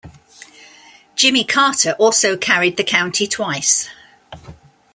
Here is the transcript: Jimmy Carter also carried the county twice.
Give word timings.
Jimmy 1.15 1.43
Carter 1.43 1.91
also 1.99 2.35
carried 2.35 2.75
the 2.75 2.83
county 2.83 3.27
twice. 3.27 3.87